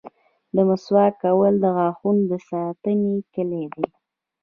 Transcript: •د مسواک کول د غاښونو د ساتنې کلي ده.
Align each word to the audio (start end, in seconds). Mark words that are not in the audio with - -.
•د 0.55 0.57
مسواک 0.69 1.13
کول 1.23 1.53
د 1.63 1.65
غاښونو 1.77 2.21
د 2.31 2.33
ساتنې 2.49 3.15
کلي 3.33 3.63
ده. 3.73 3.85